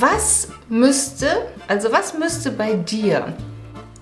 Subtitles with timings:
[0.00, 3.32] Was müsste, also was müsste bei dir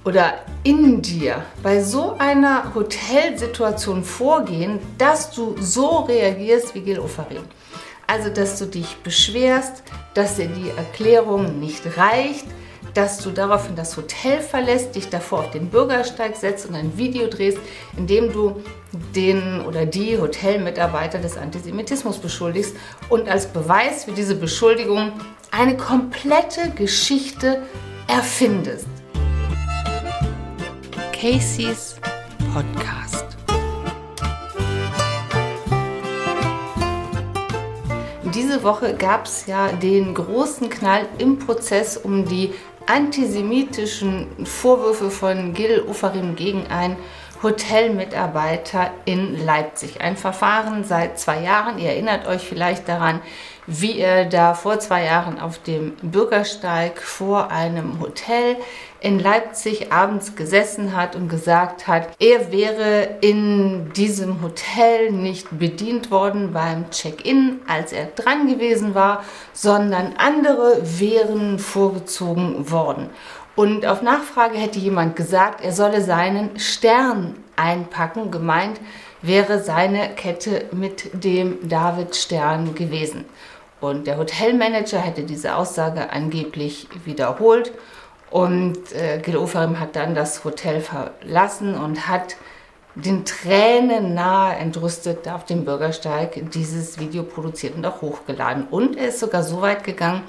[0.05, 7.45] oder in dir bei so einer Hotelsituation vorgehen, dass du so reagierst wie Gil Ofarim?
[8.07, 12.45] Also, dass du dich beschwerst, dass dir die Erklärung nicht reicht,
[12.93, 17.27] dass du daraufhin das Hotel verlässt, dich davor auf den Bürgersteig setzt und ein Video
[17.27, 17.59] drehst,
[17.97, 18.63] in dem du
[19.15, 22.75] den oder die Hotelmitarbeiter des Antisemitismus beschuldigst
[23.09, 25.13] und als Beweis für diese Beschuldigung
[25.51, 27.63] eine komplette Geschichte
[28.09, 28.87] erfindest.
[31.13, 31.97] Casey's
[32.53, 33.25] Podcast.
[38.35, 42.53] Diese Woche gab es ja den großen Knall im Prozess um die
[42.87, 46.97] antisemitischen Vorwürfe von Gil Ufarim gegen einen
[47.43, 50.01] Hotelmitarbeiter in Leipzig.
[50.01, 51.79] Ein Verfahren seit zwei Jahren.
[51.79, 53.21] Ihr erinnert euch vielleicht daran,
[53.67, 58.57] wie er da vor zwei Jahren auf dem Bürgersteig vor einem Hotel
[59.01, 66.11] in Leipzig abends gesessen hat und gesagt hat, er wäre in diesem Hotel nicht bedient
[66.11, 73.11] worden beim Check-in, als er dran gewesen war, sondern andere wären vorgezogen worden.
[73.57, 78.31] Und auf Nachfrage hätte jemand gesagt, er solle seinen Stern einpacken.
[78.31, 78.79] Gemeint
[79.23, 83.25] wäre seine Kette mit dem David-Stern gewesen.
[83.81, 87.73] Und der Hotelmanager hätte diese Aussage angeblich wiederholt.
[88.31, 92.37] Und äh, Gil Oferim hat dann das Hotel verlassen und hat
[92.95, 98.67] den Tränen nahe entrüstet auf dem Bürgersteig dieses Video produziert und auch hochgeladen.
[98.71, 100.23] Und er ist sogar so weit gegangen,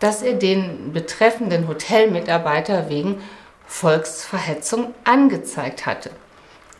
[0.00, 3.20] dass er den betreffenden Hotelmitarbeiter wegen
[3.66, 6.10] Volksverhetzung angezeigt hatte.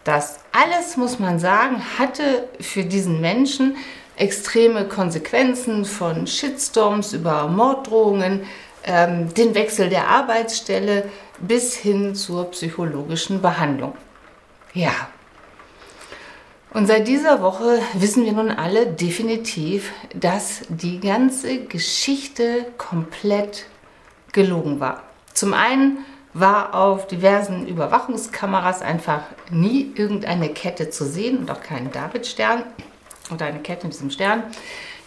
[0.05, 3.77] Das alles, muss man sagen, hatte für diesen Menschen
[4.17, 8.45] extreme Konsequenzen von Shitstorms über Morddrohungen,
[8.85, 13.95] ähm, den Wechsel der Arbeitsstelle bis hin zur psychologischen Behandlung.
[14.73, 15.09] Ja.
[16.73, 23.67] Und seit dieser Woche wissen wir nun alle definitiv, dass die ganze Geschichte komplett
[24.33, 25.03] gelogen war.
[25.33, 25.99] Zum einen
[26.35, 32.65] war auf diversen Überwachungskameras einfach nie irgendeine Kette zu sehen und auch kein Davidstern
[33.33, 34.43] oder eine Kette in diesem Stern.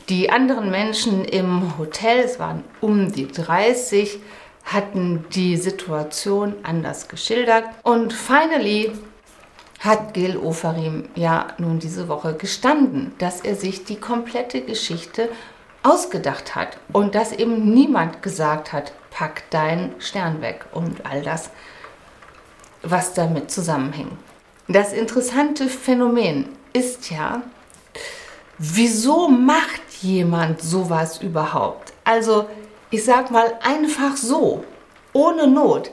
[0.09, 4.19] Die anderen Menschen im Hotel, es waren um die 30,
[4.65, 7.65] hatten die Situation anders geschildert.
[7.83, 8.91] Und finally
[9.79, 15.29] hat Gil Ofarim ja nun diese Woche gestanden, dass er sich die komplette Geschichte
[15.83, 21.49] ausgedacht hat und dass eben niemand gesagt hat, pack deinen Stern weg und all das,
[22.83, 24.11] was damit zusammenhängt.
[24.67, 27.41] Das interessante Phänomen ist ja,
[28.57, 31.93] wieso macht jemand sowas überhaupt?
[32.03, 32.47] Also,
[32.91, 34.63] ich sag mal einfach so,
[35.13, 35.91] ohne Not,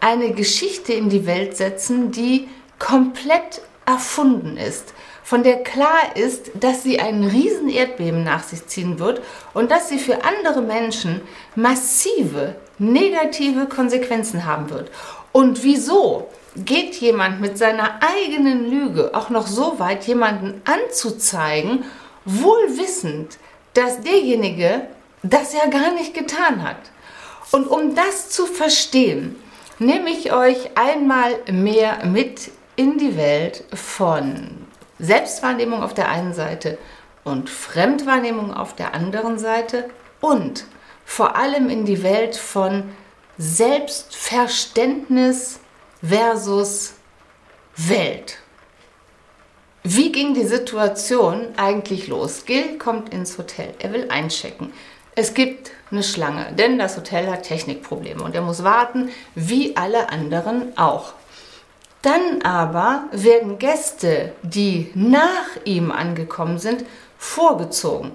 [0.00, 2.48] eine Geschichte in die Welt setzen, die
[2.78, 4.92] komplett erfunden ist,
[5.22, 9.22] von der klar ist, dass sie ein riesen Erdbeben nach sich ziehen wird
[9.54, 11.20] und dass sie für andere Menschen
[11.54, 14.90] massive negative Konsequenzen haben wird.
[15.32, 21.84] Und wieso geht jemand mit seiner eigenen Lüge auch noch so weit, jemanden anzuzeigen
[22.24, 23.38] wohl wissend,
[23.74, 24.82] dass derjenige
[25.22, 26.78] das ja gar nicht getan hat.
[27.52, 29.36] Und um das zu verstehen,
[29.78, 34.66] nehme ich euch einmal mehr mit in die Welt von
[34.98, 36.78] Selbstwahrnehmung auf der einen Seite
[37.24, 40.64] und Fremdwahrnehmung auf der anderen Seite und
[41.04, 42.90] vor allem in die Welt von
[43.38, 45.60] Selbstverständnis
[46.02, 46.94] versus
[47.76, 48.38] Welt.
[49.82, 52.44] Wie ging die Situation eigentlich los?
[52.44, 53.72] Gil kommt ins Hotel.
[53.78, 54.72] Er will einchecken.
[55.14, 60.10] Es gibt eine Schlange, denn das Hotel hat Technikprobleme und er muss warten, wie alle
[60.10, 61.14] anderen auch.
[62.02, 66.84] Dann aber werden Gäste, die nach ihm angekommen sind,
[67.18, 68.12] vorgezogen.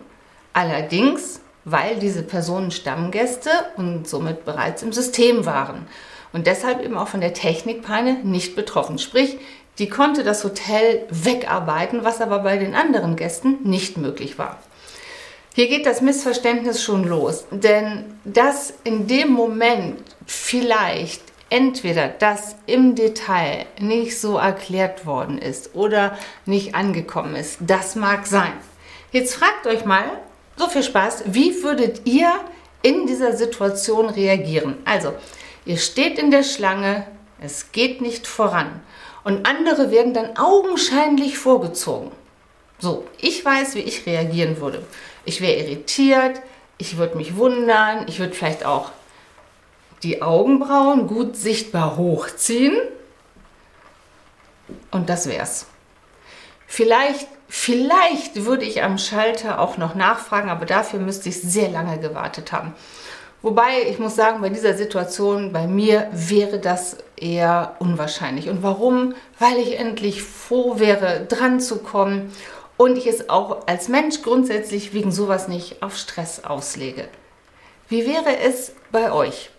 [0.54, 5.88] Allerdings, weil diese Personen Stammgäste und somit bereits im System waren
[6.34, 8.98] und deshalb eben auch von der Technikpeine nicht betroffen.
[8.98, 9.38] Sprich,
[9.78, 14.60] die konnte das Hotel wegarbeiten, was aber bei den anderen Gästen nicht möglich war.
[15.54, 22.96] Hier geht das Missverständnis schon los, denn dass in dem Moment vielleicht entweder das im
[22.96, 28.54] Detail nicht so erklärt worden ist oder nicht angekommen ist, das mag sein.
[29.12, 30.06] Jetzt fragt euch mal,
[30.56, 32.34] so viel Spaß, wie würdet ihr
[32.82, 34.78] in dieser Situation reagieren?
[34.86, 35.14] Also,
[35.66, 37.06] ihr steht in der Schlange,
[37.40, 38.82] es geht nicht voran
[39.24, 42.12] und andere werden dann augenscheinlich vorgezogen.
[42.80, 44.84] So, ich weiß, wie ich reagieren würde.
[45.26, 46.42] Ich wäre irritiert,
[46.78, 48.92] ich würde mich wundern, ich würde vielleicht auch
[50.04, 52.76] die Augenbrauen gut sichtbar hochziehen.
[54.90, 55.68] Und das wär's.
[56.68, 62.00] Vielleicht, vielleicht würde ich am Schalter auch noch nachfragen, aber dafür müsste ich sehr lange
[62.00, 62.74] gewartet haben.
[63.42, 68.50] Wobei ich muss sagen, bei dieser Situation bei mir wäre das eher unwahrscheinlich.
[68.50, 69.16] Und warum?
[69.40, 72.32] Weil ich endlich froh wäre, dran zu kommen
[72.78, 77.08] und ich es auch als Mensch grundsätzlich wegen sowas nicht auf Stress auslege.
[77.90, 79.50] Wie wäre es bei euch?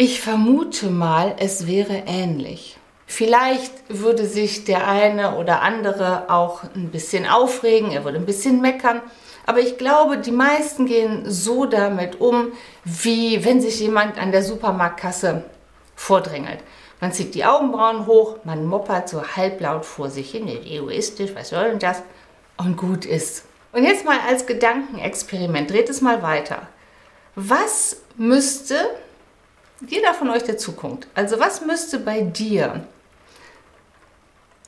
[0.00, 2.76] Ich vermute mal, es wäre ähnlich.
[3.08, 8.60] Vielleicht würde sich der eine oder andere auch ein bisschen aufregen, er würde ein bisschen
[8.60, 9.02] meckern,
[9.44, 12.52] aber ich glaube, die meisten gehen so damit um,
[12.84, 15.42] wie wenn sich jemand an der Supermarktkasse
[15.96, 16.60] vordrängelt.
[17.00, 21.70] Man zieht die Augenbrauen hoch, man moppert so halblaut vor sich hin, egoistisch, was soll
[21.70, 22.04] denn das?
[22.56, 23.46] Und gut ist.
[23.72, 26.68] Und jetzt mal als Gedankenexperiment, dreht es mal weiter.
[27.34, 28.76] Was müsste
[29.86, 32.84] jeder von euch der Zukunft, also was müsste bei dir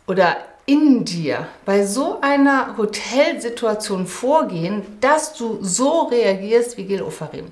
[0.06, 0.36] oder
[0.66, 7.46] in dir bei so einer Hotelsituation vorgehen, dass du so reagierst wie Gil Ofarim?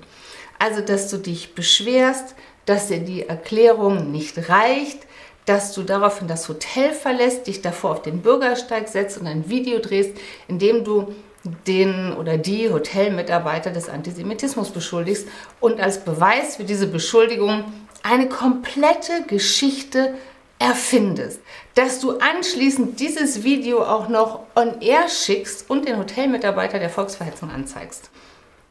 [0.57, 2.35] Also, dass du dich beschwerst,
[2.65, 5.07] dass dir die Erklärung nicht reicht,
[5.45, 9.79] dass du daraufhin das Hotel verlässt, dich davor auf den Bürgersteig setzt und ein Video
[9.79, 10.11] drehst,
[10.47, 15.27] in dem du den oder die Hotelmitarbeiter des Antisemitismus beschuldigst
[15.59, 17.63] und als Beweis für diese Beschuldigung
[18.03, 20.15] eine komplette Geschichte
[20.57, 21.39] erfindest,
[21.75, 27.49] dass du anschließend dieses Video auch noch on air schickst und den Hotelmitarbeiter der Volksverhetzung
[27.49, 28.09] anzeigst.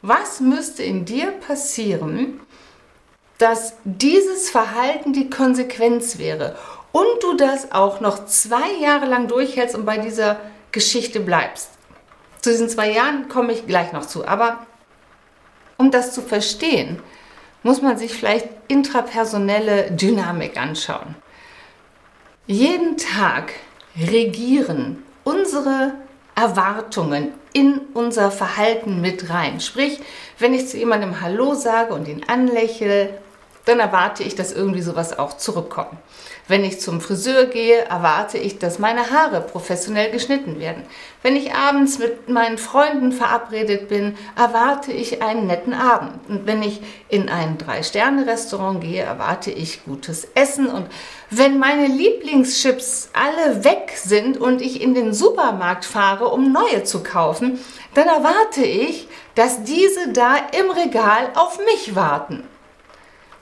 [0.03, 2.41] Was müsste in dir passieren,
[3.39, 6.57] dass dieses Verhalten die Konsequenz wäre
[6.93, 10.39] und du das auch noch zwei Jahre lang durchhältst und bei dieser
[10.73, 11.78] Geschichte bleibst?
[12.41, 14.67] Zu diesen zwei Jahren komme ich gleich noch zu, aber
[15.77, 17.01] um das zu verstehen,
[17.63, 21.17] muss man sich vielleicht intrapersonelle Dynamik anschauen.
[22.47, 23.53] Jeden Tag
[23.97, 25.95] regieren unsere
[26.35, 29.61] Erwartungen in unser Verhalten mit rein.
[29.61, 30.01] Sprich,
[30.39, 33.19] wenn ich zu jemandem Hallo sage und ihn anlächle,
[33.69, 35.99] dann erwarte ich, dass irgendwie sowas auch zurückkommt.
[36.49, 40.85] Wenn ich zum Friseur gehe, erwarte ich, dass meine Haare professionell geschnitten werden.
[41.23, 46.13] Wenn ich abends mit meinen Freunden verabredet bin, erwarte ich einen netten Abend.
[46.29, 46.81] Und wenn ich
[47.11, 50.69] in ein Drei-Sterne-Restaurant gehe, erwarte ich gutes Essen.
[50.69, 50.87] Und
[51.29, 57.03] wenn meine Lieblingschips alle weg sind und ich in den Supermarkt fahre, um neue zu
[57.03, 57.59] kaufen,
[57.93, 62.45] dann erwarte ich, dass diese da im Regal auf mich warten.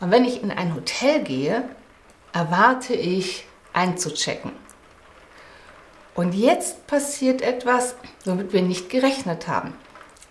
[0.00, 1.68] Und wenn ich in ein Hotel gehe,
[2.32, 4.52] erwarte ich einzuchecken.
[6.14, 7.94] Und jetzt passiert etwas,
[8.24, 9.74] womit wir nicht gerechnet haben.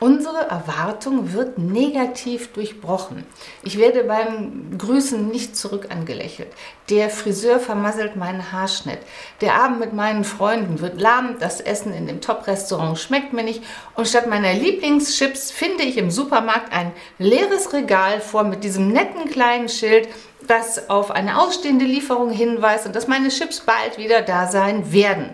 [0.02, 3.26] Unsere Erwartung wird negativ durchbrochen.
[3.64, 6.50] Ich werde beim Grüßen nicht zurück angelächelt.
[6.90, 9.00] Der Friseur vermasselt meinen Haarschnitt.
[9.40, 11.38] Der Abend mit meinen Freunden wird lahm.
[11.40, 13.64] Das Essen in dem Top-Restaurant schmeckt mir nicht.
[13.96, 19.30] Und statt meiner Lieblingschips finde ich im Supermarkt ein leeres Regal vor mit diesem netten
[19.30, 20.10] kleinen Schild,
[20.46, 25.30] das auf eine ausstehende Lieferung hinweist und dass meine Chips bald wieder da sein werden.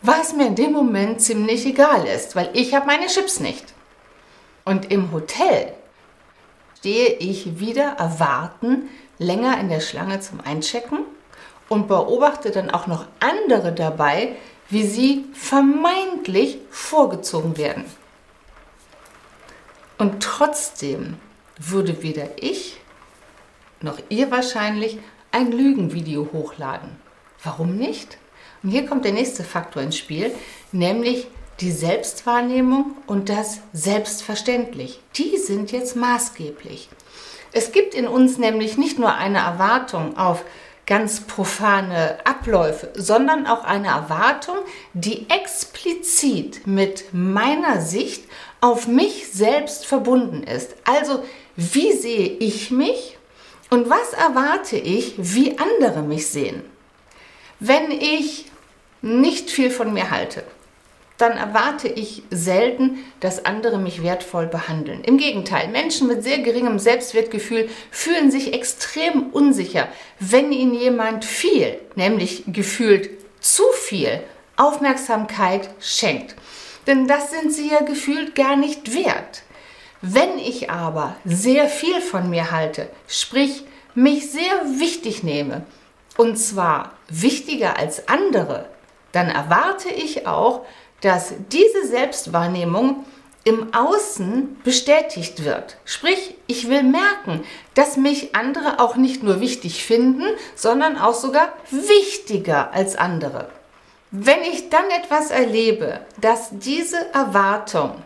[0.00, 3.69] Was mir in dem Moment ziemlich egal ist, weil ich habe meine Chips nicht.
[4.64, 5.72] Und im Hotel
[6.78, 8.88] stehe ich wieder erwarten
[9.18, 11.00] länger in der Schlange zum Einchecken
[11.68, 14.36] und beobachte dann auch noch andere dabei,
[14.70, 17.84] wie sie vermeintlich vorgezogen werden.
[19.98, 21.18] Und trotzdem
[21.58, 22.80] würde weder ich
[23.82, 24.98] noch ihr wahrscheinlich
[25.32, 26.96] ein Lügenvideo hochladen.
[27.42, 28.18] Warum nicht?
[28.62, 30.32] Und hier kommt der nächste Faktor ins Spiel,
[30.72, 31.26] nämlich
[31.60, 35.00] die Selbstwahrnehmung und das Selbstverständlich.
[35.16, 36.88] Die sind jetzt maßgeblich.
[37.52, 40.44] Es gibt in uns nämlich nicht nur eine Erwartung auf
[40.86, 44.56] ganz profane Abläufe, sondern auch eine Erwartung,
[44.92, 48.24] die explizit mit meiner Sicht
[48.60, 50.74] auf mich selbst verbunden ist.
[50.84, 51.24] Also,
[51.56, 53.18] wie sehe ich mich
[53.70, 56.62] und was erwarte ich, wie andere mich sehen?
[57.60, 58.46] Wenn ich
[59.02, 60.42] nicht viel von mir halte,
[61.20, 65.02] dann erwarte ich selten, dass andere mich wertvoll behandeln.
[65.04, 71.78] Im Gegenteil, Menschen mit sehr geringem Selbstwertgefühl fühlen sich extrem unsicher, wenn ihnen jemand viel,
[71.94, 73.10] nämlich gefühlt
[73.40, 74.22] zu viel
[74.56, 76.36] Aufmerksamkeit schenkt.
[76.86, 79.42] Denn das sind sie ja gefühlt gar nicht wert.
[80.02, 85.64] Wenn ich aber sehr viel von mir halte, sprich mich sehr wichtig nehme,
[86.16, 88.66] und zwar wichtiger als andere,
[89.12, 90.64] dann erwarte ich auch,
[91.00, 93.04] dass diese Selbstwahrnehmung
[93.44, 95.78] im Außen bestätigt wird.
[95.84, 101.52] Sprich, ich will merken, dass mich andere auch nicht nur wichtig finden, sondern auch sogar
[101.70, 103.48] wichtiger als andere.
[104.10, 108.02] Wenn ich dann etwas erlebe, dass diese Erwartung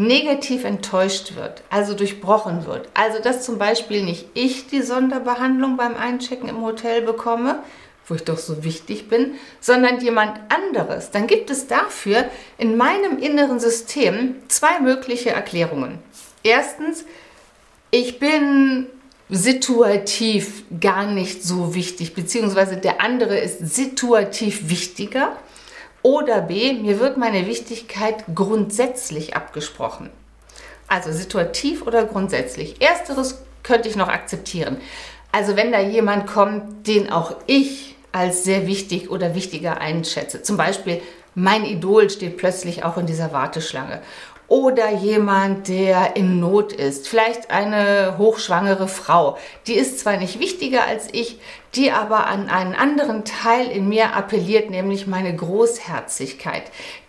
[0.00, 5.94] negativ enttäuscht wird, also durchbrochen wird, also dass zum Beispiel nicht ich die Sonderbehandlung beim
[5.94, 7.62] Einchecken im Hotel bekomme,
[8.06, 12.24] wo ich doch so wichtig bin, sondern jemand anderes, dann gibt es dafür
[12.58, 15.98] in meinem inneren System zwei mögliche Erklärungen.
[16.42, 17.04] Erstens,
[17.90, 18.86] ich bin
[19.28, 25.36] situativ gar nicht so wichtig, beziehungsweise der andere ist situativ wichtiger.
[26.02, 30.10] Oder B, mir wird meine Wichtigkeit grundsätzlich abgesprochen.
[30.88, 32.80] Also situativ oder grundsätzlich.
[32.80, 34.78] Ersteres könnte ich noch akzeptieren.
[35.32, 40.42] Also wenn da jemand kommt, den auch ich als sehr wichtig oder wichtiger einschätze.
[40.42, 41.00] Zum Beispiel,
[41.34, 44.00] mein Idol steht plötzlich auch in dieser Warteschlange.
[44.48, 47.06] Oder jemand, der in Not ist.
[47.06, 49.38] Vielleicht eine hochschwangere Frau.
[49.68, 51.38] Die ist zwar nicht wichtiger als ich,
[51.76, 56.64] die aber an einen anderen Teil in mir appelliert, nämlich meine Großherzigkeit,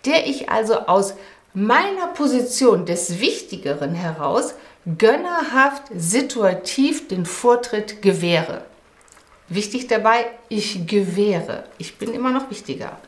[0.06, 1.14] der ich also aus
[1.52, 4.54] meiner Position des Wichtigeren heraus
[4.98, 8.64] gönnerhaft situativ den Vortritt gewähre.
[9.48, 11.64] Wichtig dabei, ich gewähre.
[11.78, 12.98] Ich bin immer noch wichtiger.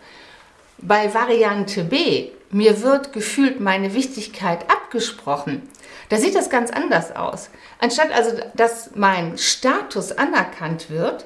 [0.87, 5.63] Bei Variante B, mir wird gefühlt meine Wichtigkeit abgesprochen,
[6.11, 7.49] da sieht das ganz anders aus.
[7.79, 11.25] Anstatt also, dass mein Status anerkannt wird,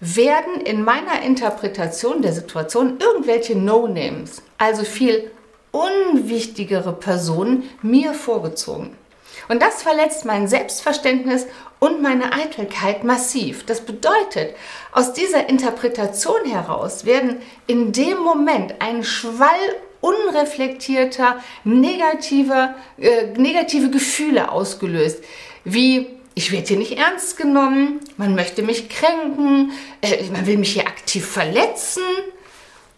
[0.00, 5.30] werden in meiner Interpretation der Situation irgendwelche No-Names, also viel
[5.70, 8.96] unwichtigere Personen, mir vorgezogen.
[9.48, 11.46] Und das verletzt mein Selbstverständnis
[11.78, 13.64] und meine Eitelkeit massiv.
[13.66, 14.54] Das bedeutet,
[14.92, 19.58] aus dieser Interpretation heraus werden in dem Moment ein Schwall
[20.00, 25.22] unreflektierter, negativer, äh, negative Gefühle ausgelöst,
[25.64, 26.06] wie
[26.38, 30.86] ich werde hier nicht ernst genommen, man möchte mich kränken, äh, man will mich hier
[30.86, 32.02] aktiv verletzen,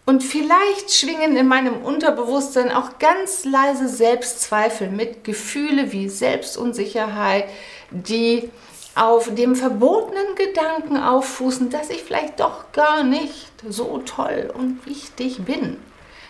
[0.09, 7.45] und vielleicht schwingen in meinem Unterbewusstsein auch ganz leise Selbstzweifel mit, Gefühle wie Selbstunsicherheit,
[7.91, 8.49] die
[8.95, 15.45] auf dem verbotenen Gedanken auffußen, dass ich vielleicht doch gar nicht so toll und wichtig
[15.45, 15.77] bin.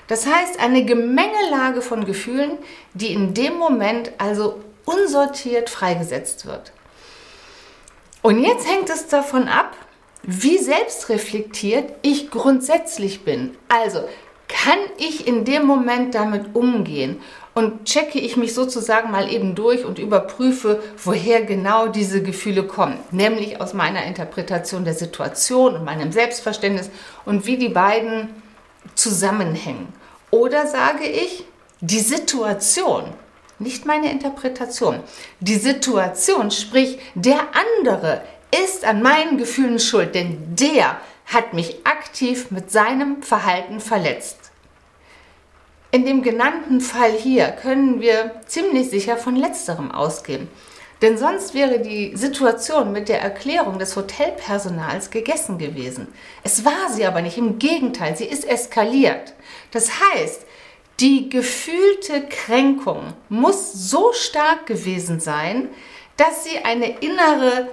[0.07, 2.57] Das heißt, eine Gemengelage von Gefühlen,
[2.93, 6.73] die in dem Moment also unsortiert freigesetzt wird.
[8.23, 9.73] Und jetzt hängt es davon ab,
[10.23, 13.57] wie selbstreflektiert ich grundsätzlich bin.
[13.67, 14.03] Also
[14.47, 17.21] kann ich in dem Moment damit umgehen
[17.53, 22.97] und checke ich mich sozusagen mal eben durch und überprüfe, woher genau diese Gefühle kommen,
[23.11, 26.89] nämlich aus meiner Interpretation der Situation und meinem Selbstverständnis
[27.25, 28.29] und wie die beiden
[28.95, 29.93] zusammenhängen.
[30.31, 31.45] Oder sage ich,
[31.81, 33.05] die Situation,
[33.59, 35.01] nicht meine Interpretation,
[35.39, 42.51] die Situation, sprich der andere ist an meinen Gefühlen schuld, denn der hat mich aktiv
[42.51, 44.37] mit seinem Verhalten verletzt.
[45.91, 50.47] In dem genannten Fall hier können wir ziemlich sicher von letzterem ausgehen.
[51.01, 56.07] Denn sonst wäre die Situation mit der Erklärung des Hotelpersonals gegessen gewesen.
[56.43, 59.33] Es war sie aber nicht, im Gegenteil, sie ist eskaliert.
[59.71, 60.45] Das heißt,
[60.99, 65.69] die gefühlte Kränkung muss so stark gewesen sein,
[66.17, 67.69] dass sie eine innere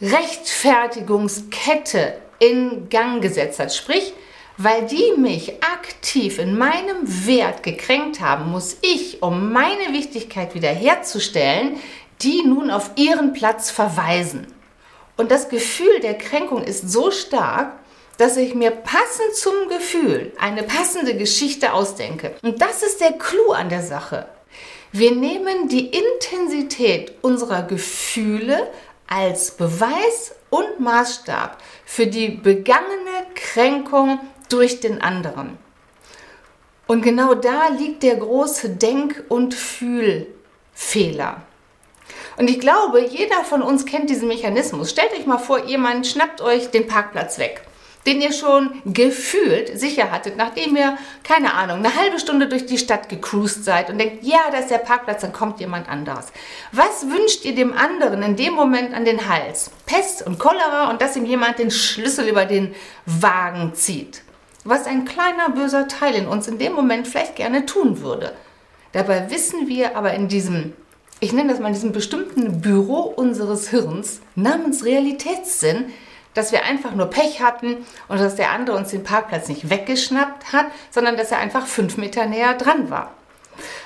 [0.00, 3.74] Rechtfertigungskette in Gang gesetzt hat.
[3.74, 4.12] Sprich,
[4.56, 11.80] weil die mich aktiv in meinem Wert gekränkt haben, muss ich, um meine Wichtigkeit wiederherzustellen,
[12.22, 14.46] die nun auf ihren Platz verweisen.
[15.16, 17.72] Und das Gefühl der Kränkung ist so stark,
[18.18, 22.34] dass ich mir passend zum Gefühl eine passende Geschichte ausdenke.
[22.42, 24.26] Und das ist der Clou an der Sache.
[24.92, 28.68] Wir nehmen die Intensität unserer Gefühle
[29.06, 35.58] als Beweis und Maßstab für die begangene Kränkung durch den anderen.
[36.86, 41.42] Und genau da liegt der große Denk- und Fühlfehler.
[42.36, 44.90] Und ich glaube, jeder von uns kennt diesen Mechanismus.
[44.90, 47.62] Stellt euch mal vor, jemand schnappt euch den Parkplatz weg
[48.06, 52.78] den ihr schon gefühlt sicher hattet, nachdem ihr, keine Ahnung, eine halbe Stunde durch die
[52.78, 56.26] Stadt gecruised seid und denkt, ja, da ist der Parkplatz, dann kommt jemand anderes.
[56.72, 59.70] Was wünscht ihr dem anderen in dem Moment an den Hals?
[59.86, 62.74] Pest und Cholera und dass ihm jemand den Schlüssel über den
[63.06, 64.22] Wagen zieht.
[64.64, 68.32] Was ein kleiner böser Teil in uns in dem Moment vielleicht gerne tun würde.
[68.92, 70.72] Dabei wissen wir aber in diesem
[71.20, 75.86] ich nenne das mal in diesem bestimmten Büro unseres Hirns namens Realitätssinn,
[76.34, 80.52] dass wir einfach nur Pech hatten und dass der andere uns den Parkplatz nicht weggeschnappt
[80.52, 83.12] hat, sondern dass er einfach fünf Meter näher dran war.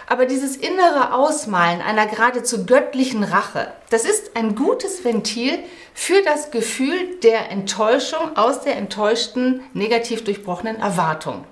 [0.06, 5.58] Aber dieses innere Ausmalen einer geradezu göttlichen Rache, das ist ein gutes Ventil
[5.92, 11.44] für das Gefühl der Enttäuschung aus der enttäuschten, negativ durchbrochenen Erwartung.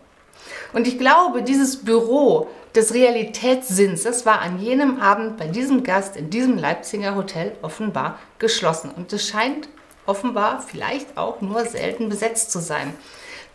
[0.72, 6.16] Und ich glaube, dieses Büro des Realitätssinns, das war an jenem Abend bei diesem Gast
[6.16, 8.90] in diesem Leipziger Hotel offenbar geschlossen.
[8.90, 9.68] Und es scheint
[10.06, 12.94] offenbar vielleicht auch nur selten besetzt zu sein.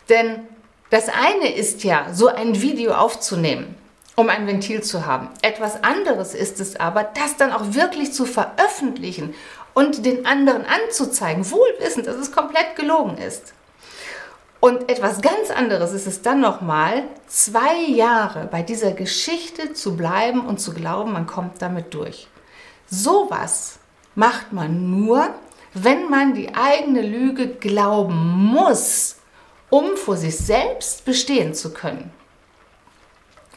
[0.08, 0.46] Denn
[0.90, 3.76] das eine ist ja, so ein Video aufzunehmen
[4.14, 5.30] um ein Ventil zu haben.
[5.40, 9.34] Etwas anderes ist es aber, das dann auch wirklich zu veröffentlichen
[9.74, 13.54] und den anderen anzuzeigen, wohlwissend, dass es komplett gelogen ist.
[14.60, 20.46] Und etwas ganz anderes ist es dann nochmal, zwei Jahre bei dieser Geschichte zu bleiben
[20.46, 22.28] und zu glauben, man kommt damit durch.
[22.86, 23.78] Sowas
[24.14, 25.30] macht man nur,
[25.74, 29.16] wenn man die eigene Lüge glauben muss,
[29.70, 32.12] um vor sich selbst bestehen zu können.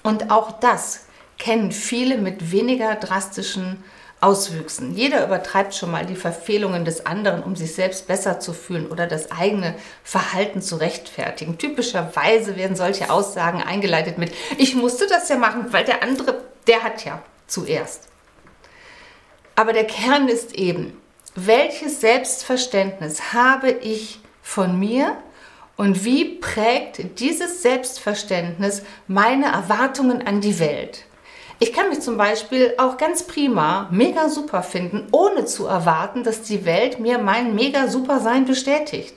[0.03, 1.05] Und auch das
[1.37, 3.83] kennen viele mit weniger drastischen
[4.21, 4.95] Auswüchsen.
[4.95, 9.07] Jeder übertreibt schon mal die Verfehlungen des anderen, um sich selbst besser zu fühlen oder
[9.07, 11.57] das eigene Verhalten zu rechtfertigen.
[11.57, 16.83] Typischerweise werden solche Aussagen eingeleitet mit, ich musste das ja machen, weil der andere, der
[16.83, 18.07] hat ja zuerst.
[19.55, 20.99] Aber der Kern ist eben,
[21.35, 25.17] welches Selbstverständnis habe ich von mir
[25.75, 31.03] und wie prägt dieses Selbstverständnis meine Erwartungen an die Welt?
[31.59, 36.41] Ich kann mich zum Beispiel auch ganz prima, mega super finden, ohne zu erwarten, dass
[36.41, 39.15] die Welt mir mein mega super Sein bestätigt.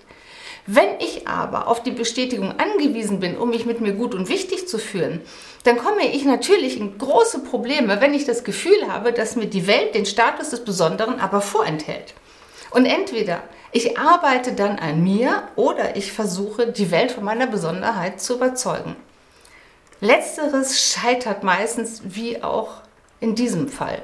[0.70, 4.68] Wenn ich aber auf die Bestätigung angewiesen bin, um mich mit mir gut und wichtig
[4.68, 5.22] zu fühlen,
[5.64, 9.66] dann komme ich natürlich in große Probleme, wenn ich das Gefühl habe, dass mir die
[9.66, 12.12] Welt den Status des Besonderen aber vorenthält.
[12.70, 18.20] Und entweder ich arbeite dann an mir oder ich versuche, die Welt von meiner Besonderheit
[18.20, 18.94] zu überzeugen.
[20.02, 22.82] Letzteres scheitert meistens wie auch
[23.20, 24.02] in diesem Fall.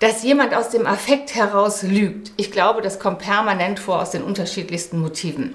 [0.00, 4.22] Dass jemand aus dem Affekt heraus lügt, ich glaube, das kommt permanent vor aus den
[4.22, 5.54] unterschiedlichsten Motiven.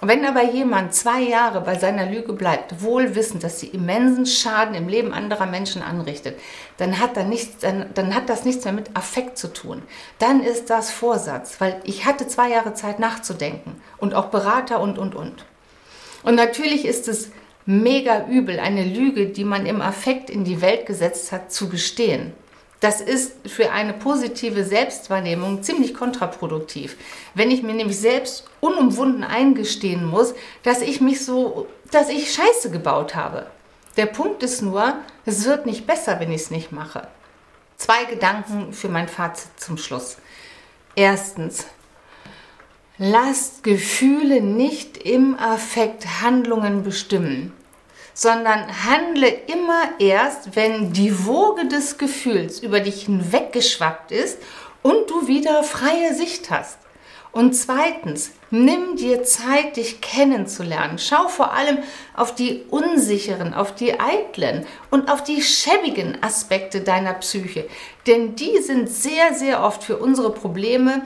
[0.00, 4.74] Wenn aber jemand zwei Jahre bei seiner Lüge bleibt, wohl wissend, dass sie immensen Schaden
[4.74, 6.40] im Leben anderer Menschen anrichtet,
[6.76, 9.80] dann hat, dann, nichts, dann, dann hat das nichts mehr mit Affekt zu tun.
[10.18, 14.98] Dann ist das Vorsatz, weil ich hatte zwei Jahre Zeit nachzudenken und auch Berater und,
[14.98, 15.44] und, und.
[16.24, 17.30] Und natürlich ist es
[17.64, 22.32] mega übel, eine Lüge, die man im Affekt in die Welt gesetzt hat, zu gestehen.
[22.84, 26.98] Das ist für eine positive Selbstwahrnehmung ziemlich kontraproduktiv.
[27.32, 32.70] Wenn ich mir nämlich selbst unumwunden eingestehen muss, dass ich mich so, dass ich Scheiße
[32.70, 33.46] gebaut habe.
[33.96, 37.08] Der Punkt ist nur, es wird nicht besser, wenn ich es nicht mache.
[37.78, 40.18] Zwei Gedanken für mein Fazit zum Schluss.
[40.94, 41.64] Erstens,
[42.98, 47.54] lasst Gefühle nicht im Affekt Handlungen bestimmen
[48.14, 54.38] sondern handle immer erst, wenn die Woge des Gefühls über dich hinweggeschwappt ist
[54.82, 56.78] und du wieder freie Sicht hast.
[57.32, 61.00] Und zweitens, nimm dir Zeit, dich kennenzulernen.
[61.00, 61.78] Schau vor allem
[62.14, 67.66] auf die unsicheren, auf die eitlen und auf die schäbigen Aspekte deiner Psyche.
[68.06, 71.02] Denn die sind sehr, sehr oft für unsere Probleme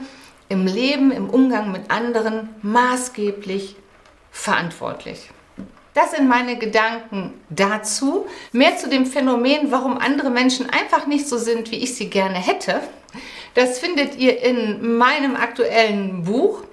[0.49, 3.75] im Leben, im Umgang mit anderen maßgeblich
[4.29, 5.31] verantwortlich.
[5.93, 8.27] Das sind meine Gedanken dazu.
[8.51, 12.37] Mehr zu dem Phänomen, warum andere Menschen einfach nicht so sind, wie ich sie gerne
[12.37, 12.81] hätte.
[13.55, 16.63] Das findet ihr in meinem aktuellen Buch.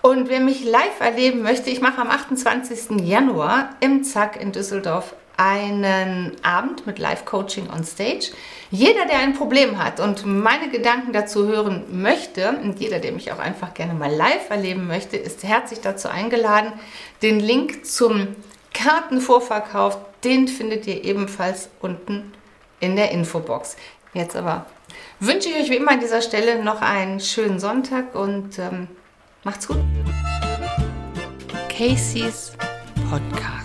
[0.00, 3.00] Und wer mich live erleben möchte, ich mache am 28.
[3.06, 8.30] Januar im Zack in Düsseldorf einen Abend mit Live-Coaching on Stage.
[8.70, 13.32] Jeder, der ein Problem hat und meine Gedanken dazu hören möchte und jeder, der mich
[13.32, 16.72] auch einfach gerne mal live erleben möchte, ist herzlich dazu eingeladen.
[17.22, 18.28] Den Link zum
[18.74, 22.32] Kartenvorverkauf, den findet ihr ebenfalls unten
[22.80, 23.76] in der Infobox.
[24.12, 24.66] Jetzt aber
[25.20, 28.88] wünsche ich euch wie immer an dieser Stelle noch einen schönen Sonntag und ähm,
[29.42, 29.78] macht's gut.
[31.70, 32.52] Casey's
[33.10, 33.63] Podcast.